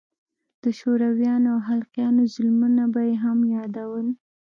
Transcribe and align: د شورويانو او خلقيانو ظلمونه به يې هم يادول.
د 0.63 0.65
شورويانو 0.79 1.47
او 1.53 1.59
خلقيانو 1.67 2.21
ظلمونه 2.33 2.83
به 2.93 3.01
يې 3.09 3.15
هم 3.23 3.39
يادول. 3.55 4.07